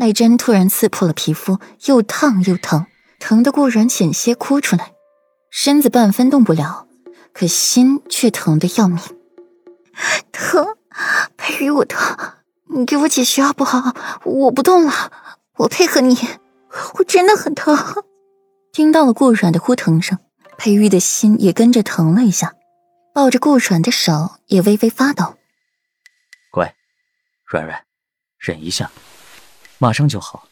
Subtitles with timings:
[0.00, 2.86] 那针突然刺破了皮肤，又烫又疼，
[3.18, 4.94] 疼得顾然险些哭出来，
[5.50, 6.88] 身子半分动不了，
[7.34, 8.98] 可心却疼得要命。
[10.32, 10.78] 疼，
[11.36, 12.16] 裴玉，我疼，
[12.68, 13.94] 你给我解穴好不好？
[14.24, 15.12] 我不动了，
[15.58, 16.16] 我配合你，
[16.94, 17.76] 我真的很疼。
[18.72, 20.18] 听到了顾软的呼疼声，
[20.56, 22.54] 裴玉的心也跟着疼了一下，
[23.12, 25.34] 抱着顾软的手也微微发抖。
[26.50, 26.74] 乖，
[27.44, 27.84] 软软，
[28.38, 28.90] 忍一下，
[29.80, 30.46] 马上就好。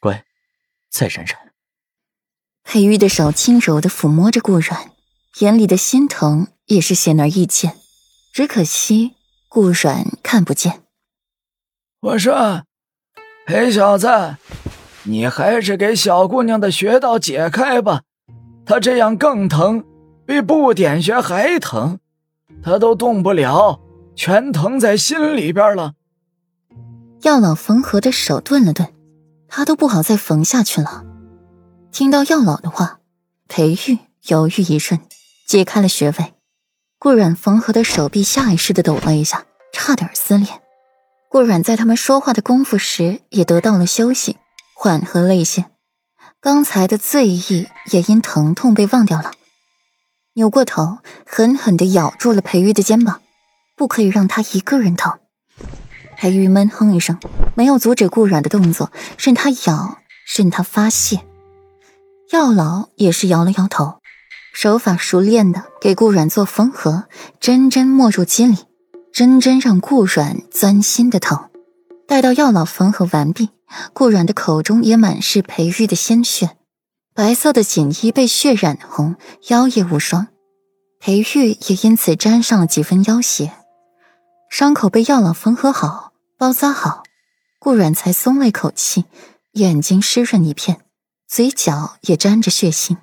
[0.00, 0.22] 乖，
[0.90, 1.34] 再忍忍。
[2.62, 4.92] 裴玉的手轻柔的抚摸着顾软，
[5.38, 7.78] 眼里的心疼也是显而易见。
[8.34, 9.14] 只可惜
[9.48, 10.82] 顾软看不见。
[12.00, 12.64] 我说，
[13.46, 14.36] 裴小子，
[15.04, 18.02] 你还是给小姑娘的穴道解开吧，
[18.66, 19.82] 她这样更疼，
[20.26, 21.98] 比不点穴还疼，
[22.62, 23.80] 她都动不了，
[24.14, 25.94] 全疼在心里边了。
[27.22, 28.92] 药老缝合的手顿了顿，
[29.48, 31.04] 他都不好再缝下去了。
[31.90, 33.00] 听到药老的话，
[33.48, 35.00] 裴玉犹豫一瞬，
[35.46, 36.34] 解开了穴位。
[37.00, 40.48] 顾阮缝合的手臂下意识的抖了一下，差点撕裂。
[41.28, 44.36] 顾阮在他们说话的功夫时也得到了休息，
[44.74, 45.66] 缓和了一些，
[46.40, 49.32] 刚才的醉意也因疼痛被忘掉了。
[50.34, 53.20] 扭过头，狠狠的咬住了裴玉的肩膀，
[53.76, 55.18] 不可以让他一个人疼。
[56.20, 57.16] 裴玉闷哼一声，
[57.54, 59.98] 没有阻止顾阮的动作，任他咬，
[60.36, 61.20] 任他发泄。
[62.32, 64.00] 药老也是摇了摇头。
[64.52, 67.04] 手法熟练的给顾软做缝合，
[67.38, 68.56] 针针没入肌里，
[69.12, 71.50] 针针让顾软钻心的疼。
[72.08, 73.50] 待到药老缝合完毕，
[73.92, 76.56] 顾软的口中也满是裴玉的鲜血，
[77.14, 79.14] 白色的锦衣被血染红，
[79.50, 80.26] 腰也无双，
[80.98, 83.52] 裴玉也因此沾上了几分妖邪。
[84.50, 86.07] 伤口被药老缝合好，
[86.38, 87.02] 包扎好，
[87.58, 89.06] 顾软才松了一口气，
[89.54, 90.82] 眼睛湿润一片，
[91.26, 92.96] 嘴角也沾着血腥。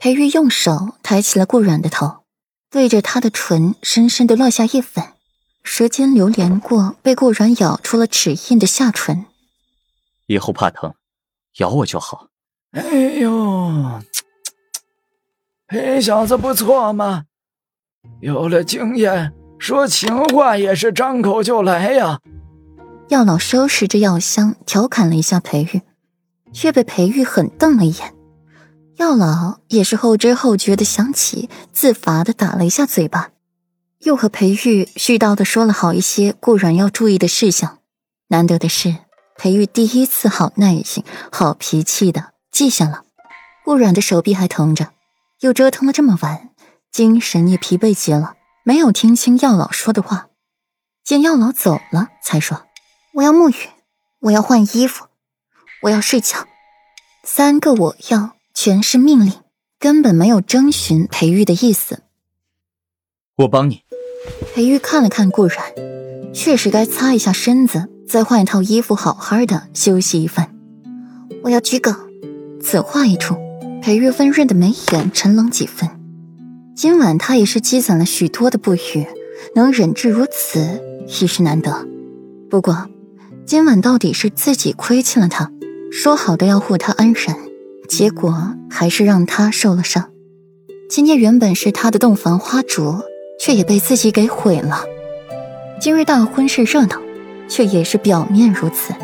[0.00, 2.24] 裴玉用手抬起了顾软的头，
[2.68, 5.06] 对着他的唇深深的落下一吻，
[5.62, 9.26] 舌尖流连过被顾软咬出了齿印的下唇。
[10.26, 10.94] 以后怕疼，
[11.58, 12.26] 咬我就好。
[12.72, 12.82] 哎
[13.20, 14.02] 呦，
[15.68, 17.26] 裴小子不错嘛，
[18.20, 22.18] 有了经验，说情话也是张口就来呀。
[23.08, 25.82] 药老收拾着药箱，调侃了一下裴玉，
[26.52, 28.14] 却被裴玉狠瞪了一眼。
[28.96, 33.30] 药老也是后知后觉的想起，自罚的打了一下嘴巴，
[34.00, 37.78] 又和裴玉絮叨的说了好一些顾软要注意的事项。
[38.28, 38.96] 难得的是，
[39.36, 43.02] 裴玉第一次好耐心、好脾气的记下了。
[43.64, 44.92] 顾软的手臂还疼着，
[45.40, 46.50] 又折腾了这么晚，
[46.90, 50.28] 精神也疲惫极了，没有听清药老说的话。
[51.04, 52.64] 见药老走了，才说
[53.14, 53.54] ：“我要沐浴，
[54.20, 55.06] 我要换衣服，
[55.82, 56.46] 我要睡觉。
[57.24, 59.32] 三个我要。”全是命令，
[59.80, 62.04] 根本没有征询裴玉的意思。
[63.38, 63.82] 我帮你。
[64.54, 65.58] 裴玉看了看顾然，
[66.32, 70.54] 确实该擦一下身子，再换一套衣服，好好的休息一番。
[71.42, 71.92] 我要桔梗。
[72.62, 73.34] 此话一出，
[73.82, 75.90] 裴玉温润的眉眼沉冷几分。
[76.76, 79.04] 今晚他也是积攒了许多的不愉，
[79.56, 81.84] 能忍至如此已是难得。
[82.48, 82.88] 不过，
[83.46, 85.50] 今晚到底是自己亏欠了他，
[85.92, 87.36] 说好的要护他安然。
[87.86, 90.10] 结果还是让他受了伤。
[90.88, 93.02] 今夜原本是他的洞房花烛，
[93.38, 94.84] 却也被自己给毁了。
[95.78, 96.96] 今日大婚是热闹，
[97.46, 98.94] 却也是表面如此。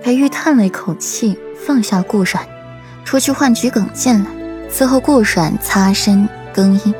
[0.00, 1.36] 裴玉叹了一口气，
[1.66, 2.46] 放下顾软，
[3.04, 4.30] 出去换桔梗进来，
[4.72, 6.94] 伺候顾软擦身更衣，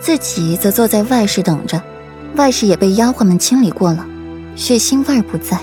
[0.00, 1.82] 自己则坐在外室等着。
[2.36, 4.06] 外室也被丫鬟们清理过了，
[4.56, 5.58] 血腥味不在，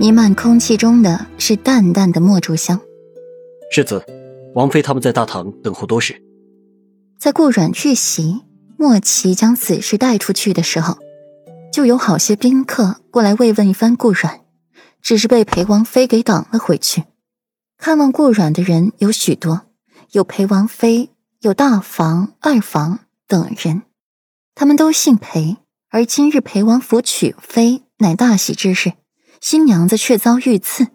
[0.00, 2.80] 弥漫空气中的是淡淡的墨竹香。
[3.70, 4.02] 世子，
[4.54, 6.22] 王妃他们在大堂等候多时。
[7.18, 8.40] 在顾阮去席，
[8.78, 10.96] 莫奇将此事带出去的时候，
[11.70, 14.40] 就有好些宾客过来慰问一番顾阮，
[15.02, 17.04] 只是被裴王妃给挡了回去。
[17.76, 19.66] 看望顾阮的人有许多，
[20.12, 21.10] 有裴王妃，
[21.40, 23.82] 有大房、二房等人，
[24.54, 25.58] 他们都姓裴。
[25.90, 28.94] 而今日裴王府娶妃，乃大喜之事，
[29.40, 30.88] 新娘子却遭遇刺。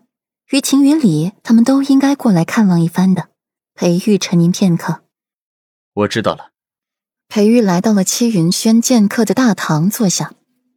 [0.52, 3.30] 于情于理，他们都应该过来看望一番的。
[3.74, 5.02] 裴玉沉吟片刻，
[5.94, 6.52] 我知道了。
[7.28, 10.34] 裴玉来到了戚云轩剑客的大堂坐下，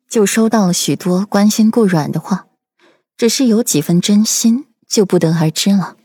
[0.08, 2.46] 就收到了许多关心顾软的话，
[3.16, 5.96] 只是有几分真心，就不得而知了。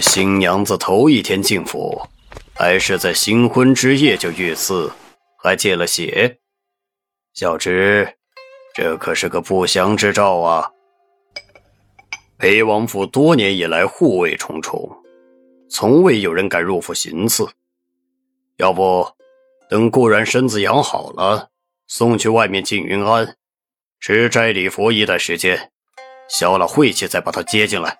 [0.00, 2.06] 新娘子头一天进府，
[2.54, 4.92] 还是在新婚之夜就遇刺，
[5.36, 6.38] 还见了血，
[7.34, 8.16] 小侄，
[8.82, 10.70] 这可是个不祥之兆啊！
[12.38, 14.90] 裴王府多年以来护卫重重，
[15.68, 17.46] 从未有人敢入府行刺。
[18.56, 19.06] 要不，
[19.68, 21.50] 等顾然身子养好了，
[21.88, 23.36] 送去外面静云庵，
[24.00, 25.70] 吃斋礼佛一段时间，
[26.26, 27.98] 消了晦气，再把他接进来。